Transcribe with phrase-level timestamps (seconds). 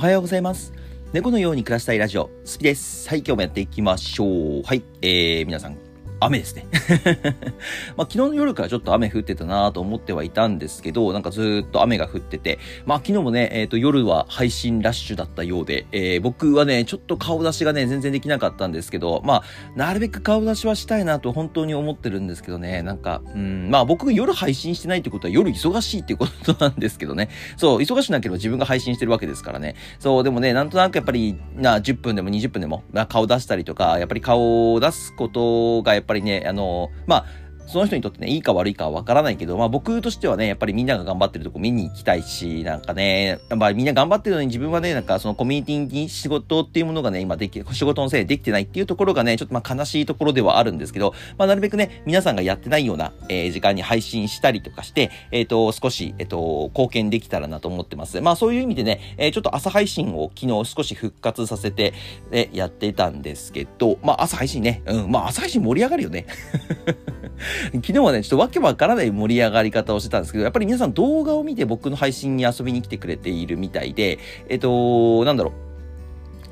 [0.00, 0.72] おはようございます。
[1.12, 3.06] 猫のように暮らしたいラジオ、スピです。
[3.06, 4.24] はい、今日もやっていきましょ
[4.60, 4.62] う。
[4.62, 5.76] はい、えー、皆さん、
[6.20, 6.66] 雨ですね。
[7.96, 19.42] まあ、昨日の夜からちょっと雨降ってたなと思ってはいたんですけど、なんかずっと雨が降ってて、まあ、昨日もね、えっ、と、夜は配信ラッシュだったようで、えー、僕はね、ちょっと顔出しがね、全然できなかったんですけど、まあ、
[19.76, 29.74] なるべく顔出しはしたいなと本当に思ってるんですけどね、なんか、うん、まあ、僕夜配信してないってことは夜忙しいっていことなんですけどね、そう、忙しなければ自分が配信してるわけですからね。
[29.98, 37.26] そう、でもね、なんとなくやっぱり、な、10分でも20分でも、まあ、顔出したりとか、やっぱり顔を出すことが、やっぱりぱりね、あの、まあ、
[37.70, 58.20] その人にとってね、いいか悪いかはわからないけど、まあ僕としてはね、やっぱりみんなが頑張ってるとこ見に行きたいし、なんかね、やっぱみんな頑張ってるのに自分はね、なんかそのコミュニティに仕事っていうものがね、今でき、仕事のせいでできてないっていうところがね、ちょっとまあ悲しいところではあるんですけど、まあなるべくね、皆さんがやってないような、えー時間に配信したりとかして、えっ、と、少し、えっ、と、貢献できたらなと思ってます。
[58.20, 61.94] まあそういう意味でね、えちょっと朝配信を昨日少し復活させて、
[62.32, 66.26] えやってたんですけど、まあ朝配信ね、うん、まあ朝配信盛り上がるよね。
[67.74, 75.69] 昨日はね、ちょっとわけわからない盛り上がり方をしてたんですけど、やっぱり皆さん動画を見て僕の配信に遊びに来てくれているみたいで、えっと、なんだろう。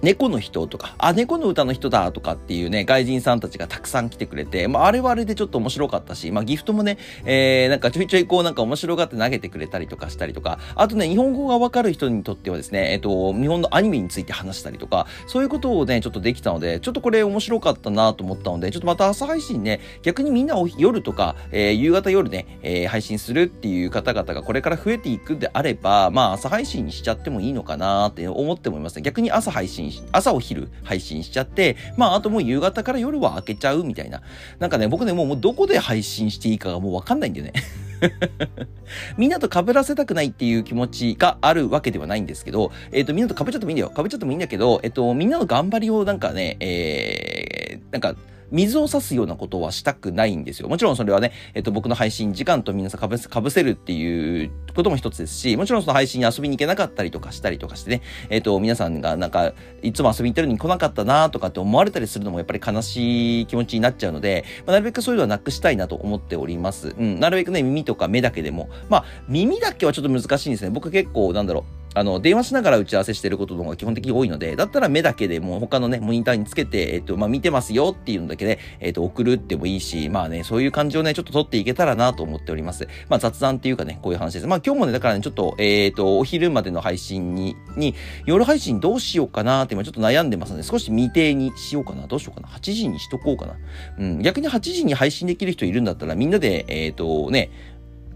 [0.02, 29.02] 猫の人とか、あ、猫の歌の人だとかっていうね、外人さんたちがたくさん来てくれて、まあ、あれはあれでちょっと面白かったし、まあ、ギフトもね、えー、なんかちょいちょいこうなんか面白がって投げてくれたりとかしたりとか、あとね、日本語がわかる人にとってはですね、えっと、日本のアニメについて話したりとか、そういうことをね、ちょっとできたので、ちょっとこれ面白かったなと思ったので、ちょっとまた朝配信ね、逆にみんなお夜とか、えー夕方夜ね、えー配信するっていう方々がこれから増えていくんであれば、まあ朝配信にしちゃってもいいのかなって思ってもいますね。
[29.02, 34.22] 逆に朝配信し、朝お昼配信しちゃって、まああともう夕方から夜は開けちゃうみたいな。
[34.58, 37.52] なんかね、僕ね、もうどこで配信していいかがもうわかんないんだよね。
[39.16, 43.92] みんなと被らせたくないっていう気持ちがあるわけではないんですけど、えっ、と、みんなと被っちゃってもいいんだよ。
[43.94, 48.14] 被っちゃってもいいんだけど、えっ、と、みんなの頑張りをなんかね、えー、なんか、
[48.50, 50.68] 水を差すようなことはしたくないんですよ。
[50.68, 66.94] もちろんそれはね、えっと、僕の配信時間と皆さんかぶせ、かぶせるっていうことも一つですし、もちろんその配信に遊びに行けなかったりとかしたりとかしてね、えっと、皆さんがなんか、いつも遊びに行ってるのに来なかったなとかって思われたりするのもやっぱり悲しい気持ちになっちゃうので、まあ、なるべくそういうのはなくしたいなと思っております。
[66.98, 70.70] うん、なるべくね、耳とか目だけでも、まあ、耳だけはちょっと難しいんですね。
[70.70, 82.88] 僕結構、なんだろう、あの、電話しながら打ち合わせしてることの方が基本的に多いので、だったら目だけでもう他のね、モニターにつけて、えっと、まあ、見てますよっていうのだけで、えっと、送るってもいいし、まあね、そういう感じをね、ちょっと取っていけたらなと思っております。
[83.08, 84.46] まあ、雑談っていうかね、こういう話です。
[84.46, 87.94] まあ、今日もね、だからね、ちょっと、えっと、お昼までの配信に、に、
[88.26, 92.06] 夜配信どうしようかなって今ちょっと悩んでますので、少し未定にしようかな。
[92.06, 92.48] どうしようかな。
[92.48, 93.56] 8時にしとこうかな。
[93.98, 97.50] うん、逆に8時に配信できる人いるんだったら、みんなで、えっと、ね、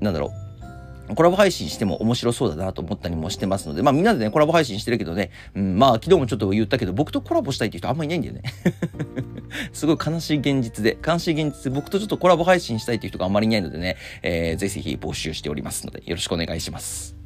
[0.01, 0.52] なんだろう、
[1.15, 8.43] コラボ配信しても面白そうだなと思ったりもしてますので、まあみんなでね、コラボ配信してるけどね、うん、まあ昨日もちょっと言ったけど、僕とコラボしたいっていう人あんまいないんだよね。
[9.73, 17.22] すごい悲しい現実で、悲しい現実で、僕とちょっとコラボ配信したいっていう人があんまりいないのでね、えー、ぜひぜひ募集しておりますので、よろしくお願いします。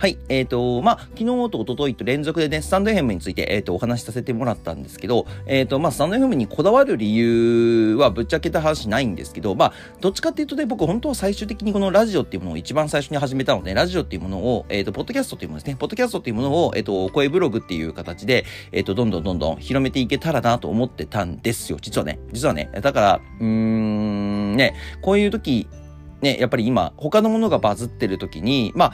[0.00, 0.16] はい。
[0.30, 21.78] えっ、と、まあ、昨日と一昨日と連続でね、スタンド FM について、えっ、と、お話しさせてもらったんですけど、えっ、と、まあ、スタンド FM にこだわる理由はぶっちゃけた話ないんですけど、まあ、どっちかっていうとね、僕本当は最終的にこのラジオっていうものを一番最初に始めたので、ラジオっていうものを、えっ、と、ポッドキャストっていうものですね、ポッドキャストっていうものを、えっ、と、声ブログっていう形で、えっ、と、どんどんどんどん広めていけたらなと思ってたんですよ。
[21.78, 22.18] 実はね。
[22.32, 22.70] 実はね。
[22.72, 25.68] だから、うーん、ね、こういう時、
[26.22, 28.92] ね、やっぱり今、他のものがバズってる時に、まあ、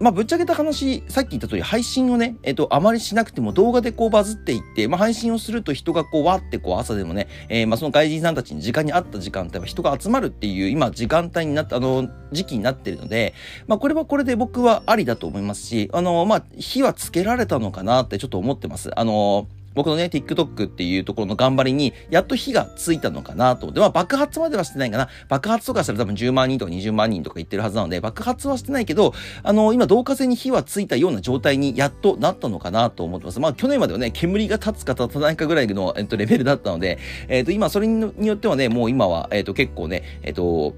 [0.00, 13.34] まあ、ぶっちゃけた話、さっき言った通り、配信をね、えっと、あまりしなくても動画でこうバズっていって、まあ、配信をすると人がこう、わってこう、朝でもね、えーまあ、その外人さんたちに時間に合った時間帯は人が集まるっていう、今、時間帯になった、あの、時期になってるので、
[13.66, 18.90] まあ、これはこれで僕はありだと思いますし、あの、まあ、火はつけられたのかなってちょっと思ってます。
[18.98, 19.48] あの、
[19.78, 25.08] 僕のね、TikTok っていうところの頑張りに、やっと火がついたのかなと思って、まあ爆発まではしてないかな。
[25.28, 29.14] 爆発とかしたら多分10万人とか20万人とか言ってるはずなので、爆発はしてないけど、
[29.44, 33.38] あの、今、同化線に火はついたような状態にやっとなったのかなと思ってます。
[33.38, 36.98] まあ去年まではね、煙が立つか立たないかぐらいの、えっと、レベルだったので、
[37.28, 40.74] えっと、今、それによってはね、もう今は、えっと、結構ね、えっと、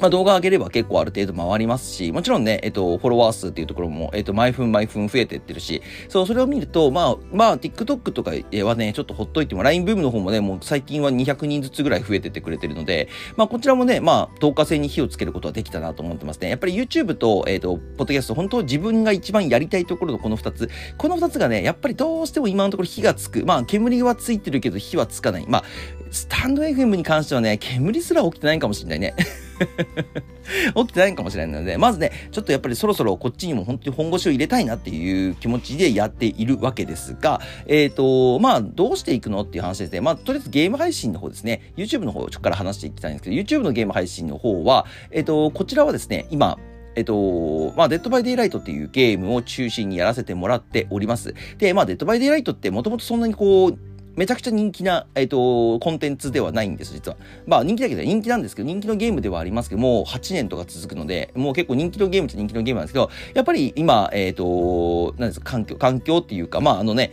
[0.00, 8.32] まあ、動画上げれば結構ある程度回りますし、もちろんね、えっと、フォロワー数っていうところも、えっと、毎分毎分増えてってるし、そう、それを見ると、まあ、まあ、TikTok とか
[8.64, 16.48] はね、ちょっとほっといても、LINE ブームの方もね、もう最近は200人ずつぐらい増えてってくれてるので、まあ、こちらもね、まあ、透過性に火をつけることはできたなと思ってますね。
[16.48, 23.44] やっぱり YouTube と、えっと、ポッドキャスト、本当自分が一番やりたいところのこの2つ、この2つがね、やっぱりどうしても今のところ火がつく。
[23.44, 25.44] まあ、煙はついてるけど火はつかない。
[25.48, 25.64] まあ、
[26.12, 29.14] スタンド FM に関してはね、煙すら起きてないかもしれないね。
[30.76, 40.02] 起きてないかもしれないので、まずね、ちょっとやっぱりそろそろこっちにも本当に本腰を入れたいなっていう気持ちでやっているわけですが、えっ、ー、と、まあ、どうしていくのっていう話ですね。
[40.02, 41.72] まあ、とりあえずゲーム配信の方ですね。
[41.76, 46.58] YouTube の方をちょっから話していきたいんですけど、YouTube のゲーム配信の方は、えっ、ー、と、こちらはですね、今、
[46.94, 51.34] えっと、まあ、デッドバイデイライトっていうゲームを中心にやらせてもらっております。
[51.56, 53.78] で、まあ、デッドバイデイライトってもともとそんなにこう、
[54.16, 57.16] めちゃくちゃ人気な、えっ、ー、と、コンテンツではないんです、実は。
[57.46, 67.12] まあ人気だけど人気なんですけど、人気のゲームではありますけどもう、8年とか続くので、もう結構人気のゲームって人気のゲームなんですけど、やっぱり今、えっ、ー、と、なんですか、環境、環境っていうか、まああのね、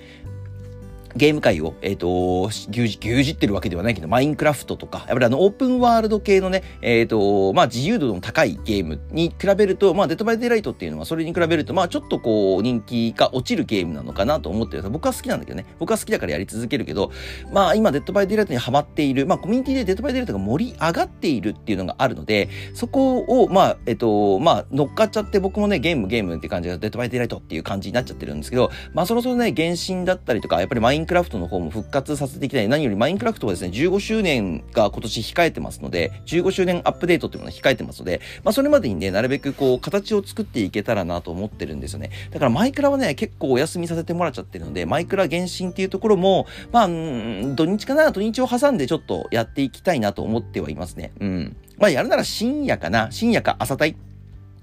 [1.16, 15.66] ゲーム界を、えっ、ー、と、牛耳、牛耳ってるわけではないけど、マインクラフトとか、やっぱりあの、オープンワールド系のね、えっ、ー、と、まあ、自由度の高いゲームに比べると、まあ、デッドバイデイライトっていうのは、それに比べると、まあ、ちょっとこう、人気が落ちるゲームなのかなと思ってる僕は好きなんだけどね。
[15.80, 17.12] 僕は好きだからやり続けるけど、
[17.52, 32.68] まあ、今、デッドバイデイライトにハマっている、まあ、コミュニティでデッドバイデイライトが盛り上がっているっていうのがあるので、そこを、まあ、えっ、ー、と、まあ、乗っかっちゃって、僕もね、ゲーム、ゲームって感じで、デッドバイデイライトっていう感じになっちゃってるんですけど、まあ、そろそろね、原神だったりとか、やっぱりマインインクラフトの方も復活させていきたい。
[32.68, 42.12] 何よりマインクラフトはですね、15周年が今年控えてますので、15周年アップデートっていうものが控えてますので、まあそれまでにね、なるべくこう、形を作っていけたらなと思ってるんですよね。
[42.32, 51.12] だからマイクラはね、結構お休みさせてもらっちゃってるので、マイクラ原神っていうところも、まあ、土日かな、土日を挟んでちょっとやっていきたいなと思ってはいますね。
[51.20, 51.56] うん。
[51.78, 53.96] まあやるなら深夜かな、深夜か朝帯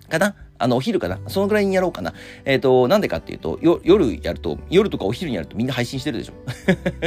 [0.09, 1.19] かなあの、お昼かな？
[1.27, 2.15] そのぐらいにやろうかな。
[2.45, 6.35] えっ、ー、と、なんでかっていうと、夜やると、夜とかお昼にやるとみんな配信してるでしょ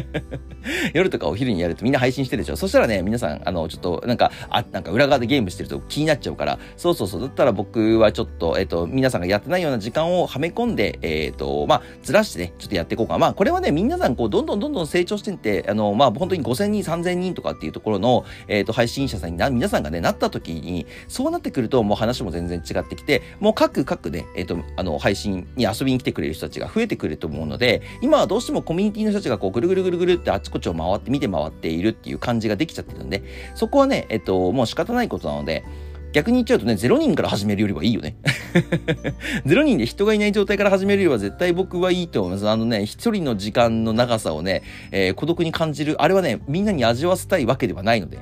[0.94, 13.18] 夜とかお昼にやるとみんな配信してるでしょそしたらね、皆さん、あの、ちょっと、なんか、あ、なんか裏側でゲームしてると気になっちゃうから、そうそうそう、だったら僕はちょっと、えっ、ー、と、皆さんがやってないような時間をはめ込んで、えっ、ー、と、まあ、ずらしてね、ちょっとやっていこうか。
[13.18, 33.24] まあ、これはね、皆さん、こう、どんどんどんどん成長してって、あの、まあ、本当に5000人、3000人とかっていうところの、えっ、と、配信者さんにな、皆さんがね、なった時に、そうなってくると、もう話も全然違ってきて、もう各各ね、えっ、ー、と、あの、配信に遊びに来てくれる人たちが増えてくると思うので、今はどうしてもコミュニティの人たちがこう、ぐるぐるぐるぐるってあちこちを回って、見て回っているっていう感じができちゃってるんで、
[33.56, 35.64] そこはね、えっ、ー、と、もう仕方ないことなので、
[36.14, 38.16] 逆に言っちゃうとね、0人から始めるよりはいいよね。
[39.46, 42.48] 0人で人がいない状態から始めるよりは絶対僕はいいと思います。
[42.48, 46.02] あのね、一人の時間の長さをね、えー、孤独に感じる。
[46.02, 48.20] あれはね、みんなに味わわせたいわけではないので。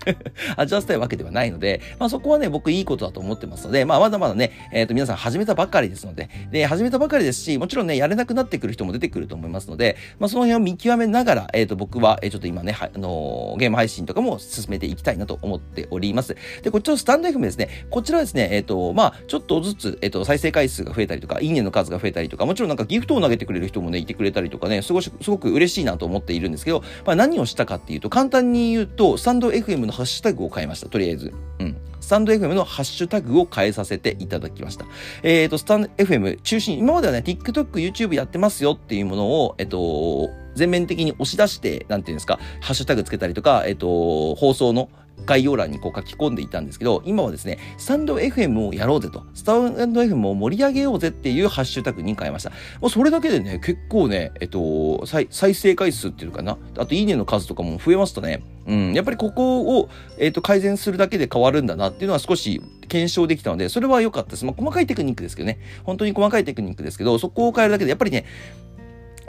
[0.56, 16.36] 味わせたいわけではないので、まあそこはね、僕いいことだと思ってますので、まあまだまだね、えっ、ー、と皆さん始めたばかりですので、で、始めたばかりですし、もちろんね、やれなくなってくる人も出てくると思いますので、まあその辺を見極めながら、えっ、ー、と僕は、え、ちょっと今ね、あの、ゲーム配信とかも進めていきたいなと思っております。
[16.62, 31.32] で、こっちのスタンド FM ですね、こちらですね、えっ、ー、と、まあ、ちょっとずつ、えっ、ー、と、再生回数が増えたりとか、いいねの数が増えたりとか、もちろんなんかギフトを投げてくれる人もね、いてくれたりとかね、すごすごく嬉しいなと思っているんですけど、まあ、何をしたかっていうと、簡単に言うと、スタンド FM のハッシュタグを変えました、とりあえず。
[31.60, 31.76] うん。
[32.06, 34.86] スタンド FM のハッシュタグを変えさせていただきました。
[35.24, 44.88] えっ、ー、と、スタンド FM 中心、今まではね、TikTok、YouTube やってますよっていうものを、えっ、と、全面的に押し出して、なんていうんですか、ハッシュタグつけたりとか、えっ、と、放送の
[45.26, 52.50] 概要欄にこう書き込んでいたんですけど、今はですね、スタンド FM をやろうぜと、スタンド FM を盛り上げようぜっていうハッシュタグに変えました。
[52.80, 58.42] もうそれだけでね、結構ね、えっと、再生回数っていうかな、あといいねの数とかも増えましたね。
[58.66, 64.44] うん、やっぱりここを、えっと、改善するだけで変わるんだなっていうのは少し検証できたので、それは良かったです。
[64.44, 65.58] まあ、細かいテクニックですけどね。
[65.84, 68.24] 本当に細かいテクニックですけど、そこを変えるだけで、やっぱりね、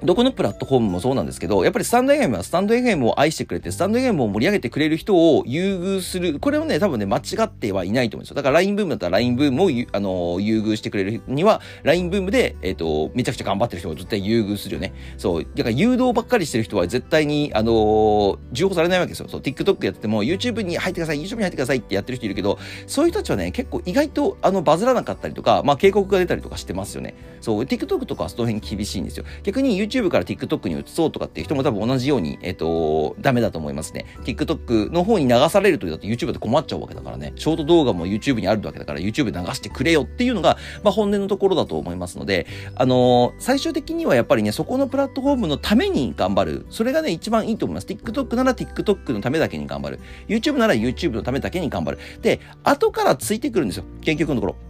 [0.03, 6.39] どこのプラットフォームもそうなんですけど、やっぱりスタンド FM はスタンド FM を愛してくれて、スタンド FM を盛り上げてくれる人を優遇する。
[6.39, 8.35] これをね、多分ね、間違ってはいないと思うんですよ。
[8.35, 14.93] だから LINE ブームだったら LINE ブームをあの優遇してくれるには、LINE ブームで、えっ、ー、と、めちゃくちゃ頑張ってる人を絶対優遇するよね。
[15.17, 15.43] そう。
[15.43, 19.27] だから誘導ばっかりしてる人は絶対に、あのー、重宝されないわけですよ。
[19.29, 27.15] そう、TikTok やっても、YouTube に入ってください、YouTube に入ってくださいってやってる人いるけど、そういう人たちはね、結構意外と、あの、バズらなかったりとか、まあ、警告が出たりとかしてますよね。
[27.41, 29.25] そう、TikTok とかはその辺厳しいんですよ。
[29.43, 34.05] 逆に YouTube から TikTok に移そうとかっていう人も多分同じように、えっ、と、ダメだと思いますね。
[34.23, 37.33] TikTok の方に流されると、だって YouTube で困っちゃうわけだからね。
[37.35, 46.65] ショート動画も YouTube にあるわけだから YouTube 流してくれよっていうのが、まあ本音のところだと思いますので、あのー、最終的にはやっぱりね、そこのプラットフォームのために頑張る。
[46.69, 47.87] それがね、一番いいと思います。
[47.87, 49.99] TikTok なら TikTok のためだけに頑張る。
[50.27, 51.99] YouTube なら YouTube のためだけに頑張る。
[52.21, 53.85] で、後からついてくるんですよ。
[54.01, 54.66] 結局のところ。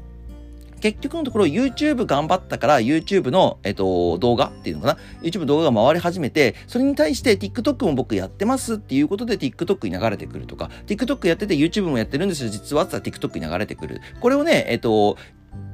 [0.80, 13.40] 結局のところ YouTube 頑張ったから YouTube の、えっと、動画っていうのかな ?YouTube 動画が回り始めて、それに対して TikTok も僕やってますっていうことで TikTok に流れてくるとか、TikTok やってて YouTube もやってるんですよ、実はって TikTok
[13.40, 14.02] に流れてくる。
[14.20, 15.18] これをね、えっと、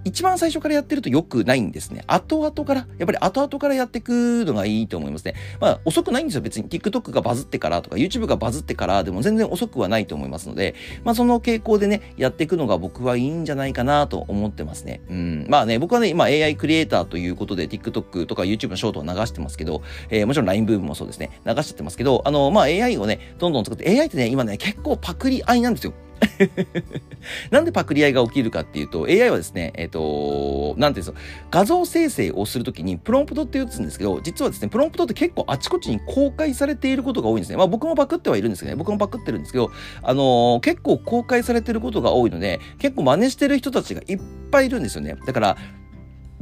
[0.06, 2.04] 一番最初からやってると良くないんですね。
[2.08, 5.36] 後々から、やっぱり後々からやっていくのがいいと思いますね。
[5.62, 6.42] まあ、遅くないんですよ。
[6.42, 15.02] 別に TikTok がバズってからとか YouTube がバズってからでも全然遅くはないと思いますので、まあ、その傾向でね、やっていくのが僕はいいんじゃないかなと思ってますね。
[15.10, 15.46] うん。
[15.50, 25.94] まあね、僕はね、今 AI クリエイターということで TikTok とか YouTube のショートを流してますけど、えー、もちろん LINE ブームもそうですね、流しちゃってますけど、あの、まあ AI をね、どんどん作って、AI ってね、今ね、結構パクリ合いなんですよ。
[27.52, 31.20] なんでパクリ合いが起きるかっていうと、AI はですね、えっ、ー、と、なんていうんですか、
[31.52, 37.58] 画像生成をするときにプロンプトって打つんですけど、実はですね、プロンプトって結構あちこちに公開されていることが多いんですね。
[37.58, 44.20] まあ僕もパクってはいるんですけどね、僕もパクってるんですけど、あのー、結構公開されてることが多いので、結構真似してる人たちがいっ
[44.52, 45.16] ぱいいるんですよね。
[45.26, 45.58] だから、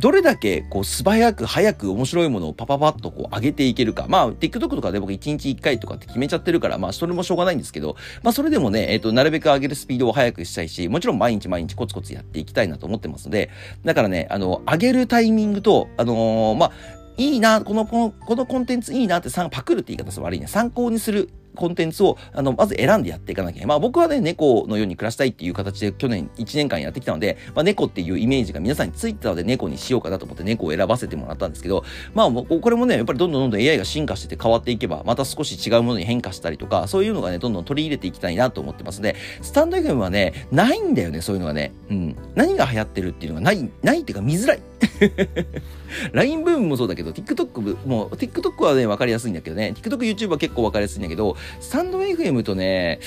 [0.02, 4.08] どれだけこう素早く早く面白いものをパパパッとこう上げていけるか。
[4.10, 13.52] まあ、TikTok とかで僕1日1回とかって決めちゃってるから、まあ、それもしょうがないんですけど、まあ、それでもね、えっ、ー、と、なるべく上げるスピードを速くしたいし、もちろん毎日毎日コツコツやっていきたいなと思ってますので、
[13.86, 16.72] だからね、あの、上げるタイミングと、あのー、まあ、
[17.18, 20.48] いいな、この、この、このコンテンツいいなってパクるって言い方す悪いね。
[20.48, 23.68] 参考にするコンテンツを、あの、まず選んでやっていかなきゃいけない。
[23.68, 41.74] まあ僕はね、猫のように暮らしたいっていう形で去年1年間やってきたので、まあ猫っていうイメージが皆さんについてたので猫にしようかなと思って猫を選ばせてもらったんですけど、まあこれもね、やっぱりどんどんどんどん AI が進化してて変わっていけば、また少し違うものに変化したりとか、そういうのがね、どんどん取り入れていきたいなと思ってますので、スタンド FM はね、ないんだよね、そういうのがね。
[41.90, 42.16] うん。
[42.36, 44.60] 何が流行ってるっていうのがない、ないっていうか見づらい。
[46.14, 53.00] LINE ブームもそうだけど、TikTok も、TikTok はね、わかりやすいんだけどね、TikTok、YouTube は結構わかりやすいんだけど、スタンド FM とね、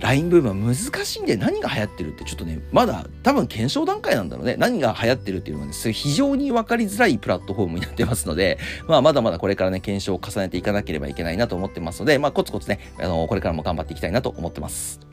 [0.00, 4.56] LINE ブームは難しいんで何が流行ってるってちょっとね、まだ多分検証段階なんだろうね。
[4.58, 15.09] 何が流行ってるっていうのはね、非常にわかりづらいプラットフォームになってますので、まあまだまだこれからね、検証を重ねていかなければいけないなと思ってますので、まあコツコツね、あの、これからも頑張っていきたいなと思ってます。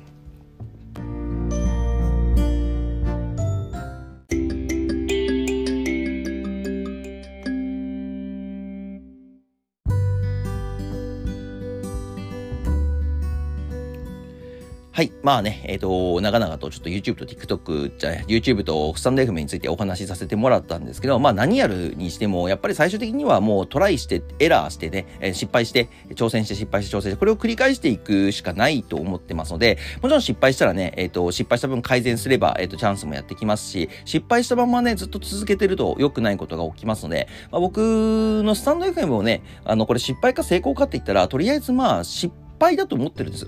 [14.98, 15.12] はい。
[15.22, 43.48] まあね、えっ、ー、と、長々とちょっと YouTube と TikTok じゃ、YouTube とスタンド FM についてお話しさせてもらったんですけど、まあ何やるにしても、やっぱり最終的にはもうトライして、エラーしてね、えー、失敗して、挑戦して失敗して挑戦して、これを繰り返していくしかないと思ってますので、もちろん失敗したらね、えっ、ー、と、失敗した分改善すれば、えっ、と、チャンスもやってきますし、失敗したままね、ずっと続けてると良くないことが起きますので、まあ、僕のスタンド FM をね、あの、これ失敗か成功かって言ったら、とりあえずまあ、失敗だと思ってるんです。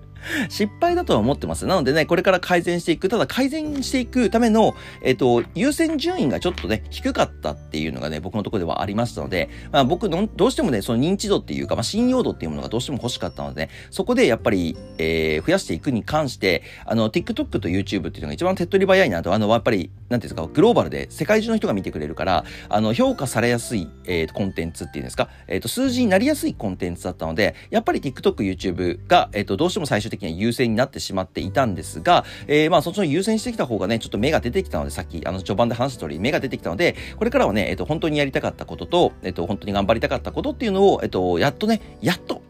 [0.49, 1.65] 失敗だとは思ってます。
[1.65, 3.09] なのでね、これから改善していく。
[3.09, 42.41] ただ改善していくための、えっ、と、優先順位がちょっとね、低かったっていうのがね、僕のところではありましたので、まあ僕の、どうしてもね、その認知度っていうか、まあ信用度っていうものがどうしても欲しかったので、ね、そこでやっぱり、えー、増やしていくに関して、あの、TikTok と YouTube っていうのが一番手っ取り早いなと、あの、やっぱり、なんていうんですか、グローバルで世界中の人が見てくれるから、あの、評価されやすい、えー、コンテンツっていうんですか、えっ、ー、と、数字になりやすいコンテンツだったので、やっぱり TikTok、YouTube が、えっ、ー、と、どうしても最終的には優先になってしまっていたんですが、えー、まあ、そっちの優先してきた方がね、ちょっと目が出てきたので、さっき、あの、序盤で話した通り、目が出てきたので、これからはね、えっ、と、本当にやりたかったことと、えっ、と、本当に頑張りたかったことっていうのを、えっ、と、やっとね、やっと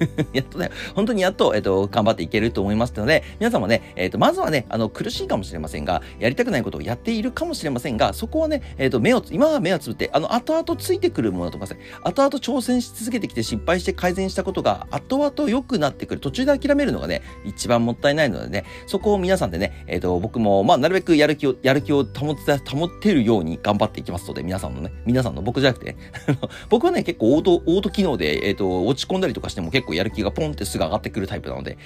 [0.32, 16.20] やっとね、本当にやっと、えっ、と、頑張っていけると思いますので、皆さんもね、えっ、と、まずはね、あの、苦しいかもしれませんが、やりたくないことをやっているかもしれませんが、そこはね、えっ、と、目を、今は目をつぶって、あの、後々ついてくるものとかさ、後々挑戦し続けてきて失敗して改善したことが、後々良くなってくる。
[16.20, 25.96] 途中で諦めるのがね、一番もったいないのでね、そこを皆さんでね、えっ、と、僕も、まあ、なるべくやる気を、やる気を保って、保ってるように頑張っていきますので、皆さんのね、皆さんの僕じゃなくて、ね、
[26.68, 31.76] 僕はね、結構オート、オート機能で、えっ、と、落ち込んだりとかしても結構構やる気がポンってすぐ上がってくるタイプなので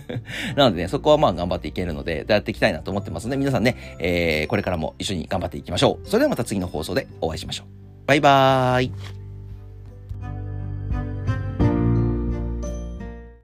[0.56, 6.08] なのでね、そこはまあ頑張っていけるので、やっていきたいなと思ってますので、皆さんね、えー、これからも一緒に頑張っていきましょう。
[6.08, 7.66] それではまた次の放送でお会いしましょう。
[8.06, 9.21] バイバーイ。